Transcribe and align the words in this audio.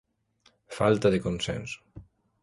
Falta 0.77 1.11
de 1.13 1.19
consenso. 1.25 1.79